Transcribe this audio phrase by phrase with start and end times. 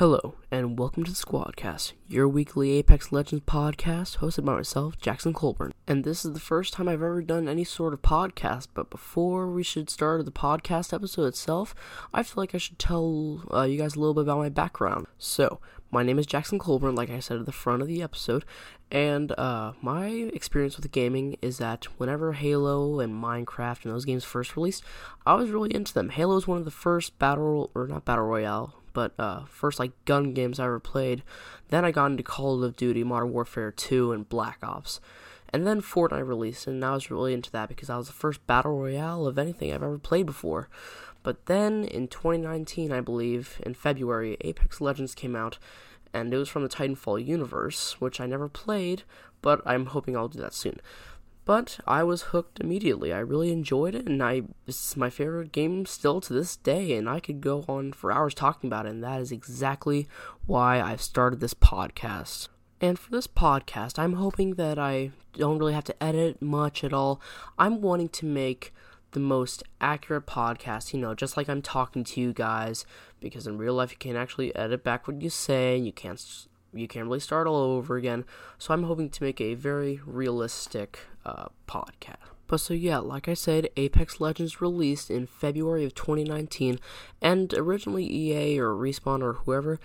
[0.00, 5.34] Hello, and welcome to the Squadcast, your weekly Apex Legends podcast hosted by myself, Jackson
[5.34, 5.74] Colburn.
[5.86, 9.46] And this is the first time I've ever done any sort of podcast, but before
[9.50, 11.74] we should start the podcast episode itself,
[12.14, 15.06] I feel like I should tell uh, you guys a little bit about my background.
[15.18, 15.60] So,
[15.90, 18.46] my name is Jackson Colburn, like I said at the front of the episode,
[18.90, 24.24] and uh, my experience with gaming is that whenever Halo and Minecraft and those games
[24.24, 24.82] first released,
[25.26, 26.08] I was really into them.
[26.08, 29.92] Halo is one of the first battle, or not battle royale, but uh, first like
[30.04, 31.22] gun games I ever played.
[31.68, 35.00] Then I got into Call of Duty, Modern Warfare 2, and Black Ops.
[35.52, 38.46] And then Fortnite released, and I was really into that because that was the first
[38.46, 40.68] battle royale of anything I've ever played before.
[41.22, 45.58] But then in 2019, I believe, in February, Apex Legends came out,
[46.12, 49.02] and it was from the Titanfall universe, which I never played,
[49.42, 50.80] but I'm hoping I'll do that soon.
[51.44, 53.12] But I was hooked immediately.
[53.12, 56.96] I really enjoyed it, and I this is my favorite game still to this day.
[56.96, 60.06] And I could go on for hours talking about it, and that is exactly
[60.46, 62.48] why I've started this podcast.
[62.80, 66.92] And for this podcast, I'm hoping that I don't really have to edit much at
[66.92, 67.20] all.
[67.58, 68.72] I'm wanting to make
[69.12, 72.86] the most accurate podcast, you know, just like I'm talking to you guys,
[73.18, 76.88] because in real life you can't actually edit back what you say, you can't you
[76.88, 78.24] can't really start all over again.
[78.58, 82.16] So I'm hoping to make a very realistic uh, podcast.
[82.50, 86.80] But so yeah, like I said, Apex Legends released in February of 2019,
[87.22, 89.78] and originally EA or Respawn or whoever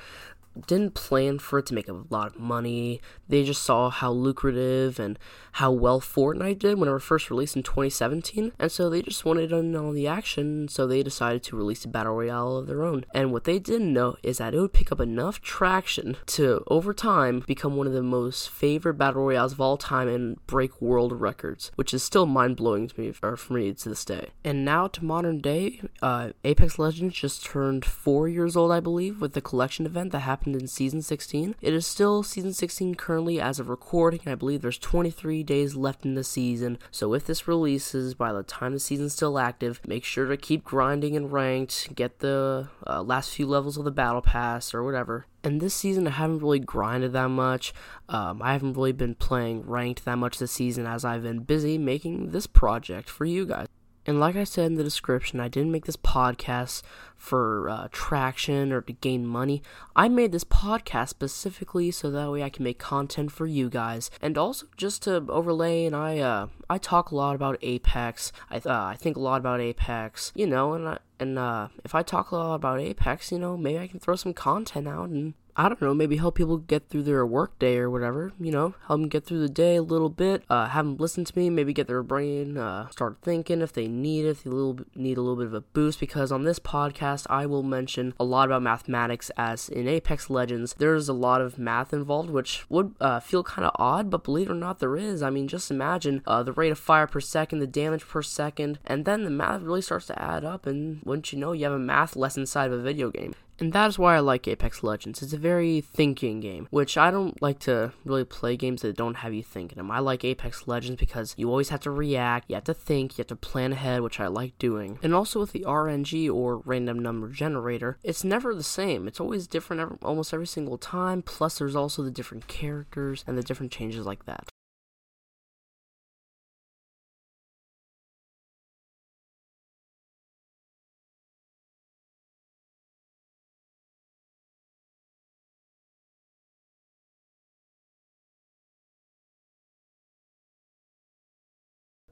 [0.67, 3.02] didn't plan for it to make a lot of money.
[3.28, 5.17] They just saw how lucrative and
[5.53, 9.26] how well Fortnite did when it was first released in 2017, and so they just
[9.26, 12.83] wanted to know the action, so they decided to release a battle royale of their
[12.83, 13.06] own.
[13.14, 16.94] And what they didn't know is that it would pick up enough traction to, over
[16.94, 21.20] time, become one of the most favorite battle royales of all time and break world
[21.20, 24.30] records, which is still mind blowing to me, or for me to this day.
[24.44, 29.22] And now to modern day, uh, Apex Legends just turned four years old, I believe,
[29.22, 31.55] with the collection event that happened happened in season 16.
[31.59, 34.19] It is still season 16 currently as of recording.
[34.27, 36.77] I believe there's 23 days left in the season.
[36.91, 40.64] So if this releases by the time the season's still active, make sure to keep
[40.64, 45.25] grinding and ranked, get the uh, last few levels of the battle pass or whatever.
[45.43, 47.73] And this season, I haven't really grinded that much.
[48.08, 51.80] Um, I haven't really been playing ranked that much this season as I've been busy
[51.80, 53.67] making this project for you guys.
[54.05, 56.83] And like I said in the description, I didn't make this podcast
[57.16, 59.64] for uh, traction or to gain money.
[59.95, 64.11] I made this podcast specifically so that way I can make content for you guys,
[64.21, 65.86] and also just to overlay.
[65.86, 68.32] And I, uh, I talk a lot about Apex.
[68.49, 71.95] I, uh, I think a lot about Apex, you know, and I, and uh, if
[71.95, 75.10] I talk a lot about Apex, you know, maybe I can throw some content out
[75.10, 78.76] and I don't know, maybe help people get through their workday or whatever, you know,
[78.88, 81.49] help them get through the day a little bit, uh, have them listen to me,
[81.49, 85.17] maybe get their brain, uh, start thinking if they need it, if they little, need
[85.17, 88.49] a little bit of a boost, because on this podcast, I will mention a lot
[88.49, 93.21] about mathematics as in Apex Legends, there's a lot of math involved, which would uh,
[93.21, 95.23] feel kind of odd, but believe it or not, there is.
[95.23, 98.80] I mean, just imagine uh, the rate of fire per second, the damage per second,
[98.86, 101.73] and then the math really starts to add up, and wouldn't you know, you have
[101.73, 103.33] a math lesson inside of a video game.
[103.60, 105.21] And that is why I like Apex Legends.
[105.21, 109.17] It's a very thinking game, which I don't like to really play games that don't
[109.17, 109.92] have you thinking them.
[109.92, 113.21] I like Apex Legends because you always have to react, you have to think, you
[113.21, 114.99] have to plan ahead, which I like doing.
[115.02, 119.08] And also with the RNG or random number generator, it's never the same.
[119.08, 121.21] It's always different every, almost every single time.
[121.21, 124.49] Plus, there's also the different characters and the different changes like that.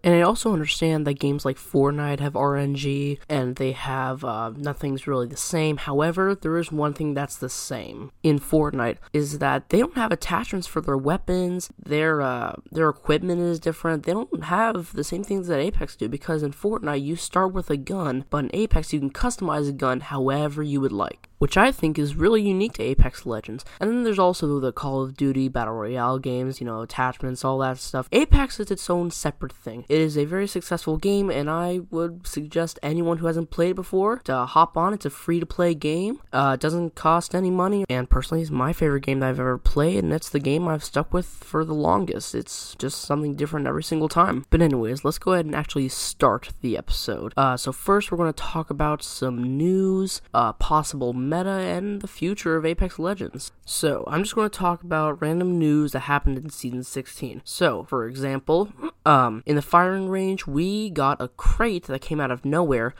[0.04, 5.08] And I also understand that games like Fortnite have RNG and they have uh, nothing's
[5.08, 5.78] really the same.
[5.78, 10.12] However, there is one thing that's the same in Fortnite is that they don't have
[10.12, 11.70] attachments for their weapons.
[11.82, 14.04] Their uh, their equipment is different.
[14.04, 17.70] They don't have the same things that Apex do because in Fortnite you start with
[17.70, 21.58] a gun, but in Apex you can customize a gun however you would like which
[21.58, 23.66] I think is really unique to Apex Legends.
[23.82, 27.58] And then there's also the Call of Duty Battle Royale games, you know, attachments, all
[27.58, 28.08] that stuff.
[28.14, 29.84] Apex is its own separate thing.
[29.90, 33.76] It is a very successful game, and I would suggest anyone who hasn't played it
[33.76, 34.94] before to hop on.
[34.94, 38.50] It's a free to play game, uh, it doesn't cost any money, and personally, it's
[38.50, 41.66] my favorite game that I've ever played, and it's the game I've stuck with for
[41.66, 42.34] the longest.
[42.34, 44.46] It's just something different every single time.
[44.50, 47.34] But, anyways, let's go ahead and actually start the episode.
[47.36, 52.08] Uh, so, first, we're going to talk about some news, uh, possible meta and the
[52.08, 53.52] future of Apex Legends.
[53.66, 57.42] So, I'm just going to talk about random news that happened in season 16.
[57.44, 58.70] So, for example,
[59.06, 62.94] um, in the firing range, we got a crate that came out of nowhere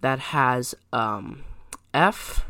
[0.00, 1.44] that has um,
[1.92, 2.44] F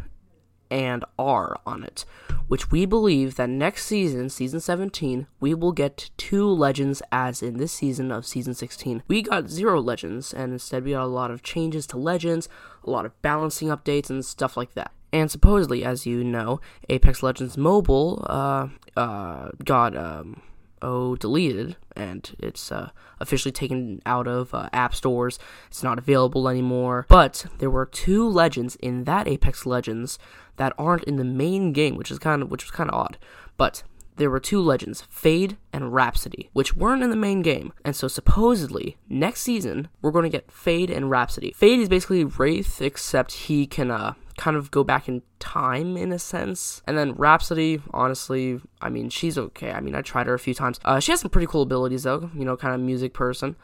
[0.71, 2.05] and R on it,
[2.47, 7.57] which we believe that next season, season 17, we will get two legends as in
[7.57, 9.03] this season of season 16.
[9.09, 12.49] We got zero legends, and instead we got a lot of changes to legends,
[12.85, 14.93] a lot of balancing updates, and stuff like that.
[15.13, 20.43] And supposedly, as you know, Apex Legends Mobile uh, uh, got um,
[20.83, 22.91] oh deleted, and it's uh,
[23.21, 25.39] officially taken out of uh, app stores.
[25.69, 27.07] It's not available anymore.
[27.09, 30.19] But there were two legends in that Apex Legends
[30.57, 33.19] that aren't in the main game, which is kind of which was kind of odd.
[33.57, 33.83] But
[34.17, 37.73] there were two legends, Fade and Rhapsody, which weren't in the main game.
[37.85, 41.53] And so supposedly, next season, we're going to get Fade and Rhapsody.
[41.53, 46.13] Fade is basically Wraith, except he can uh, kind of go back in time in
[46.13, 46.81] a sense.
[46.87, 49.73] And then Rhapsody, honestly, I mean, she's okay.
[49.73, 50.81] I mean, I tried her a few times.
[50.85, 53.57] Uh, she has some pretty cool abilities, though, you know, kind of music person.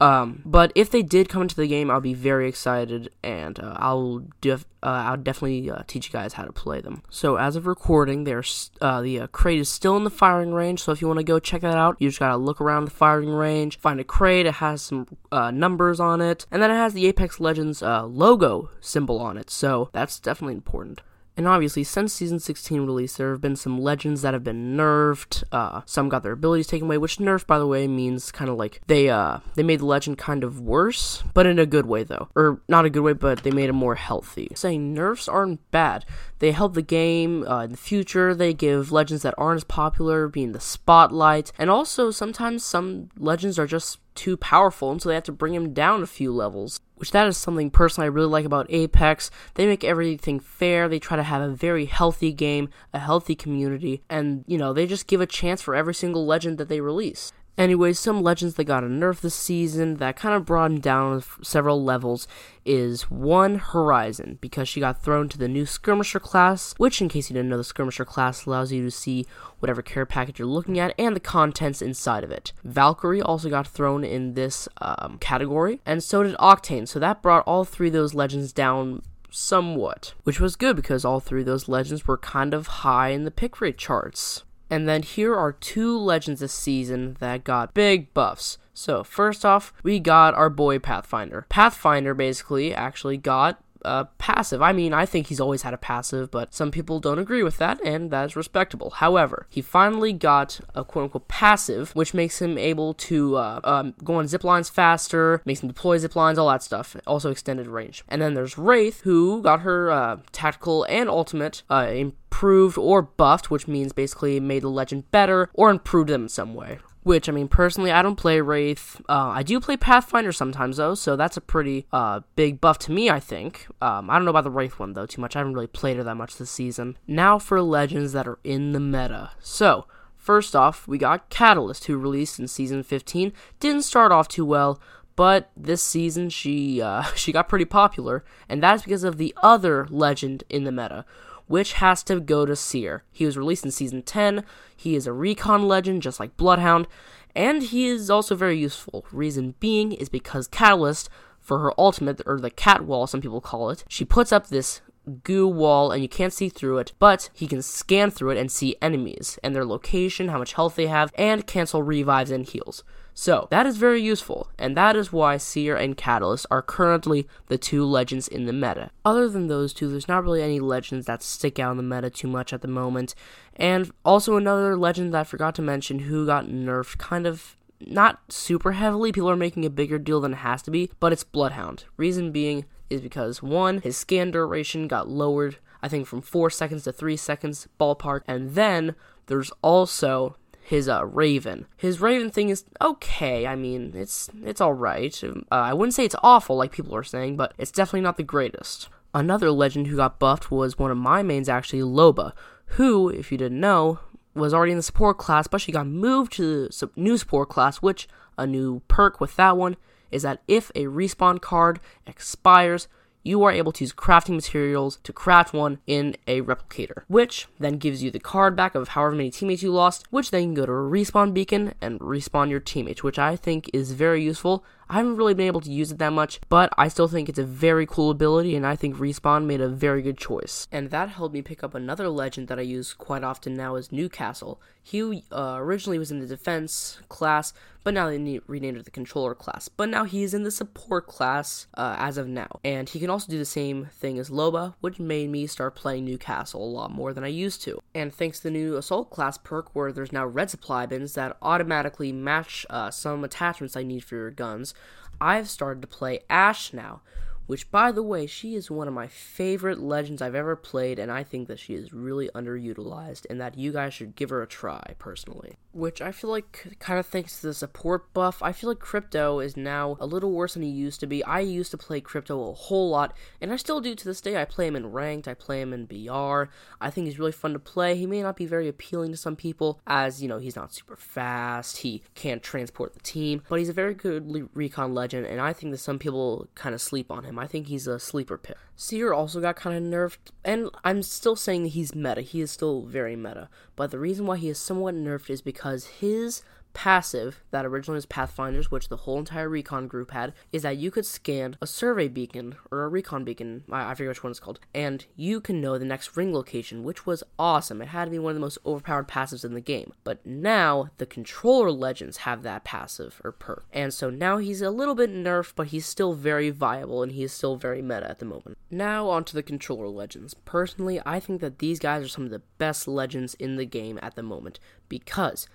[0.00, 3.74] Um, but if they did come into the game, I'll be very excited, and uh,
[3.76, 7.02] I'll def- uh, I'll definitely uh, teach you guys how to play them.
[7.10, 10.82] So as of recording, there's uh, the uh, crate is still in the firing range.
[10.82, 12.92] So if you want to go check that out, you just gotta look around the
[12.92, 14.46] firing range, find a crate.
[14.46, 18.70] It has some uh, numbers on it, and then it has the Apex Legends logo
[18.80, 19.50] symbol on it.
[19.50, 21.00] So that's definitely important.
[21.38, 25.44] And obviously, since Season 16 release, there have been some legends that have been nerfed.
[25.52, 28.56] Uh, some got their abilities taken away, which nerf, by the way, means kind of
[28.56, 32.02] like they uh they made the legend kind of worse, but in a good way
[32.02, 34.48] though, or not a good way, but they made it more healthy.
[34.56, 36.04] Saying nerfs aren't bad.
[36.40, 38.34] They help the game uh, in the future.
[38.34, 43.60] They give legends that aren't as popular being the spotlight, and also sometimes some legends
[43.60, 46.80] are just too powerful, and so they have to bring him down a few levels.
[46.98, 49.30] Which that is something personally I really like about Apex.
[49.54, 50.88] They make everything fair.
[50.88, 54.86] They try to have a very healthy game, a healthy community, and you know they
[54.86, 57.32] just give a chance for every single legend that they release.
[57.58, 61.24] Anyways, some legends that got a nerf this season that kind of brought him down
[61.42, 62.28] several levels
[62.64, 67.28] is one Horizon because she got thrown to the new Skirmisher class, which, in case
[67.28, 69.26] you didn't know, the Skirmisher class allows you to see
[69.58, 72.52] whatever care package you're looking at and the contents inside of it.
[72.62, 76.86] Valkyrie also got thrown in this um, category, and so did Octane.
[76.86, 81.18] So that brought all three of those legends down somewhat, which was good because all
[81.18, 84.44] three of those legends were kind of high in the pick rate charts.
[84.70, 88.58] And then here are two legends this season that got big buffs.
[88.74, 91.46] So, first off, we got our boy Pathfinder.
[91.48, 94.62] Pathfinder basically actually got uh, passive.
[94.62, 97.58] I mean, I think he's always had a passive, but some people don't agree with
[97.58, 98.90] that, and that is respectable.
[98.90, 103.94] However, he finally got a quote unquote passive, which makes him able to uh, um,
[104.04, 106.96] go on zip lines faster, makes him deploy zip lines, all that stuff.
[107.06, 108.04] Also extended range.
[108.08, 113.50] And then there's Wraith, who got her uh, tactical and ultimate uh, improved or buffed,
[113.50, 116.78] which means basically made the legend better or improved them in some way.
[117.08, 119.00] Which, I mean, personally, I don't play Wraith.
[119.08, 122.92] Uh, I do play Pathfinder sometimes, though, so that's a pretty uh, big buff to
[122.92, 123.66] me, I think.
[123.80, 125.34] Um, I don't know about the Wraith one, though, too much.
[125.34, 126.98] I haven't really played her that much this season.
[127.06, 129.30] Now for legends that are in the meta.
[129.40, 129.86] So,
[130.18, 133.32] first off, we got Catalyst, who released in Season 15.
[133.58, 134.78] Didn't start off too well,
[135.16, 139.86] but this season she uh, she got pretty popular, and that's because of the other
[139.88, 141.06] legend in the meta,
[141.48, 143.02] which has to go to Seer.
[143.10, 144.44] He was released in Season 10.
[144.76, 146.86] He is a recon legend, just like Bloodhound,
[147.34, 149.04] and he is also very useful.
[149.10, 151.08] Reason being is because Catalyst,
[151.40, 154.80] for her ultimate, or the cat wall, some people call it, she puts up this
[155.08, 158.50] goo wall and you can't see through it, but he can scan through it and
[158.50, 162.84] see enemies and their location, how much health they have, and cancel revives and heals.
[163.14, 167.58] So, that is very useful, and that is why Seer and Catalyst are currently the
[167.58, 168.92] two legends in the meta.
[169.04, 172.10] Other than those two, there's not really any legends that stick out in the meta
[172.10, 173.16] too much at the moment.
[173.56, 178.20] And also another legend that I forgot to mention who got nerfed kind of not
[178.28, 179.10] super heavily.
[179.10, 181.86] People are making a bigger deal than it has to be, but it's Bloodhound.
[181.96, 186.84] Reason being is because one, his scan duration got lowered, I think from 4 seconds
[186.84, 188.94] to 3 seconds ballpark, and then
[189.26, 190.36] there's also
[190.68, 191.66] his uh, Raven.
[191.78, 193.46] His Raven thing is okay.
[193.46, 195.18] I mean, it's it's all right.
[195.24, 198.22] Uh, I wouldn't say it's awful like people are saying, but it's definitely not the
[198.22, 198.90] greatest.
[199.14, 202.32] Another legend who got buffed was one of my mains, actually Loba,
[202.72, 204.00] who, if you didn't know,
[204.34, 207.78] was already in the support class, but she got moved to the new support class,
[207.78, 209.76] which a new perk with that one
[210.10, 212.88] is that if a respawn card expires,
[213.22, 217.76] you are able to use crafting materials to craft one in a replicator, which then
[217.76, 220.54] gives you the card back of however many teammates you lost, which then you can
[220.54, 224.64] go to a respawn beacon and respawn your teammates, which I think is very useful.
[224.90, 227.38] I haven't really been able to use it that much, but I still think it's
[227.38, 230.66] a very cool ability, and I think Respawn made a very good choice.
[230.72, 233.92] And that helped me pick up another legend that I use quite often now is
[233.92, 234.60] Newcastle.
[234.82, 237.52] He uh, originally was in the defense class,
[237.84, 239.68] but now they renamed it the controller class.
[239.68, 242.60] But now he is in the support class uh, as of now.
[242.64, 246.06] And he can also do the same thing as Loba, which made me start playing
[246.06, 247.80] Newcastle a lot more than I used to.
[247.94, 251.36] And thanks to the new Assault class perk, where there's now red supply bins that
[251.42, 254.72] automatically match uh, some attachments I need for your guns,
[255.20, 257.00] I've started to play Ash now,
[257.48, 261.10] which, by the way, she is one of my favorite legends I've ever played, and
[261.10, 264.46] I think that she is really underutilized, and that you guys should give her a
[264.46, 265.56] try, personally.
[265.72, 269.40] Which I feel like, kind of thanks to the support buff, I feel like Crypto
[269.40, 271.24] is now a little worse than he used to be.
[271.24, 274.36] I used to play Crypto a whole lot, and I still do to this day.
[274.36, 276.50] I play him in Ranked, I play him in BR.
[276.82, 277.96] I think he's really fun to play.
[277.96, 280.96] He may not be very appealing to some people, as, you know, he's not super
[280.96, 285.54] fast, he can't transport the team, but he's a very good recon legend, and I
[285.54, 287.37] think that some people kind of sleep on him.
[287.38, 288.56] I think he's a sleeper pick.
[288.76, 292.20] Seer also got kind of nerfed, and I'm still saying that he's meta.
[292.20, 293.48] He is still very meta.
[293.76, 296.42] But the reason why he is somewhat nerfed is because his
[296.74, 300.90] passive that originally was Pathfinders, which the whole entire recon group had, is that you
[300.90, 304.40] could scan a survey beacon or a recon beacon, I, I forget which one it's
[304.40, 307.82] called, and you can know the next ring location, which was awesome.
[307.82, 309.92] It had to be one of the most overpowered passives in the game.
[310.04, 314.70] But now the controller legends have that passive or perk, and so now he's a
[314.70, 318.24] little bit nerfed, but he's still very viable and he's still very meta at the
[318.24, 318.58] moment.
[318.70, 320.34] Now onto the controller legends.
[320.34, 323.98] Personally, I think that these guys are some of the best legends in the game
[324.02, 325.46] at the moment because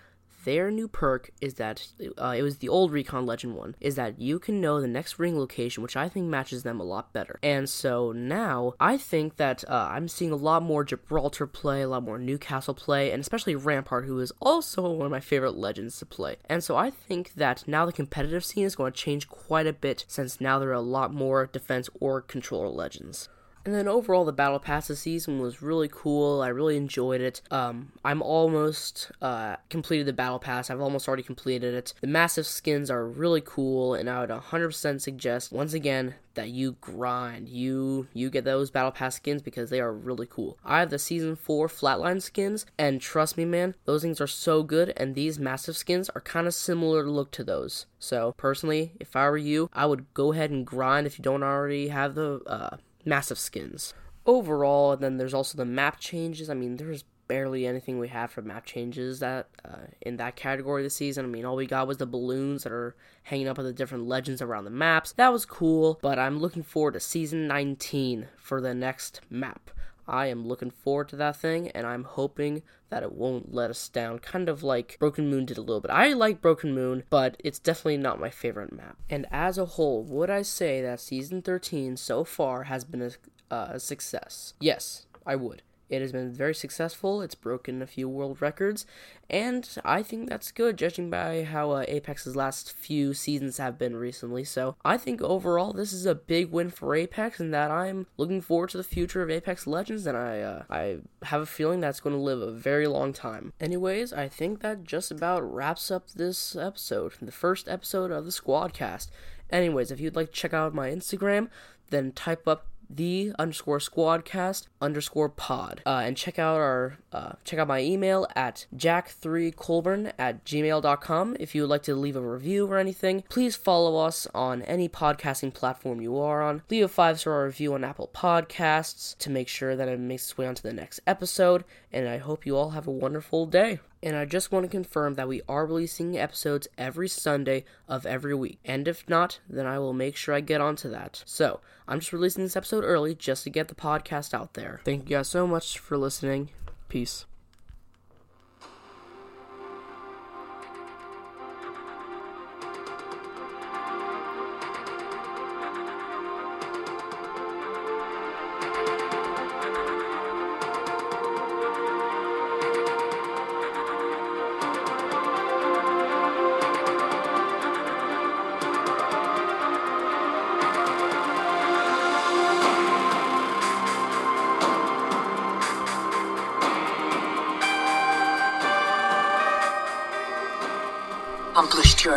[0.43, 4.19] their new perk is that uh, it was the old Recon Legend one, is that
[4.19, 7.39] you can know the next ring location, which I think matches them a lot better.
[7.41, 11.89] And so now I think that uh, I'm seeing a lot more Gibraltar play, a
[11.89, 15.97] lot more Newcastle play, and especially Rampart, who is also one of my favorite legends
[15.99, 16.37] to play.
[16.45, 19.73] And so I think that now the competitive scene is going to change quite a
[19.73, 23.29] bit since now there are a lot more defense or controller legends.
[23.65, 26.41] And then overall, the Battle Pass this season was really cool.
[26.41, 27.41] I really enjoyed it.
[27.49, 30.69] Um, I'm almost uh, completed the Battle Pass.
[30.69, 31.93] I've almost already completed it.
[32.01, 36.75] The massive skins are really cool, and I would 100% suggest once again that you
[36.81, 37.47] grind.
[37.47, 40.57] You you get those Battle Pass skins because they are really cool.
[40.65, 44.63] I have the Season 4 Flatline skins, and trust me, man, those things are so
[44.63, 47.85] good, and these massive skins are kind of similar look to those.
[47.99, 51.43] So, personally, if I were you, I would go ahead and grind if you don't
[51.43, 53.93] already have the uh, massive skins.
[54.25, 56.49] Overall, and then there's also the map changes.
[56.49, 60.83] I mean, there's barely anything we have for map changes that uh, in that category
[60.83, 61.25] this season.
[61.25, 64.07] I mean, all we got was the balloons that are hanging up with the different
[64.07, 65.13] legends around the maps.
[65.13, 69.71] That was cool, but I'm looking forward to season 19 for the next map.
[70.07, 73.89] I am looking forward to that thing, and I'm hoping that it won't let us
[73.89, 75.91] down, kind of like Broken Moon did a little bit.
[75.91, 78.97] I like Broken Moon, but it's definitely not my favorite map.
[79.09, 83.11] And as a whole, would I say that Season 13 so far has been a,
[83.53, 84.53] uh, a success?
[84.59, 85.63] Yes, I would.
[85.93, 87.21] It has been very successful.
[87.21, 88.85] It's broken a few world records,
[89.29, 93.95] and I think that's good, judging by how uh, Apex's last few seasons have been
[93.95, 94.43] recently.
[94.43, 98.41] So I think overall this is a big win for Apex, and that I'm looking
[98.41, 101.99] forward to the future of Apex Legends, and I uh, I have a feeling that's
[101.99, 103.53] going to live a very long time.
[103.59, 108.31] Anyways, I think that just about wraps up this episode, the first episode of the
[108.31, 109.09] Squadcast.
[109.49, 111.49] Anyways, if you'd like to check out my Instagram,
[111.91, 115.81] then type up the underscore squadcast underscore pod.
[115.85, 121.55] Uh, and check out our uh, check out my email at jack3colburn at gmail.com if
[121.55, 123.23] you would like to leave a review or anything.
[123.29, 126.61] Please follow us on any podcasting platform you are on.
[126.69, 130.37] Leave a five star review on Apple Podcasts to make sure that it makes its
[130.37, 131.63] way onto the next episode.
[131.91, 135.15] And I hope you all have a wonderful day and I just want to confirm
[135.15, 138.59] that we are releasing episodes every Sunday of every week.
[138.65, 141.23] And if not, then I will make sure I get onto that.
[141.25, 144.81] So, I'm just releasing this episode early just to get the podcast out there.
[144.83, 146.49] Thank you guys so much for listening.
[146.89, 147.25] Peace.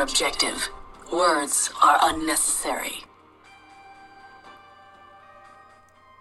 [0.07, 0.69] Objective.
[1.13, 3.06] Words are unnecessary.